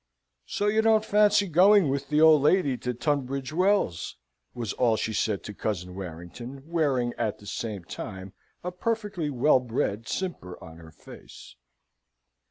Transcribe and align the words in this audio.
"So 0.47 0.65
you 0.65 0.81
don't 0.81 1.05
fancy 1.05 1.47
going 1.47 1.87
with 1.87 2.09
the 2.09 2.21
old 2.21 2.41
lady 2.41 2.75
to 2.75 2.91
Tunbridge 2.95 3.53
Wells?" 3.53 4.17
was 4.55 4.73
all 4.73 4.97
she 4.97 5.13
said 5.13 5.43
to 5.43 5.53
Cousin 5.53 5.93
Warrington, 5.93 6.63
wearing 6.65 7.13
at 7.19 7.37
the 7.37 7.45
same 7.45 7.83
time 7.83 8.33
a 8.63 8.71
perfectly 8.71 9.29
well 9.29 9.59
bred 9.59 10.07
simper 10.07 10.57
on 10.59 10.77
her 10.77 10.89
face. 10.91 11.55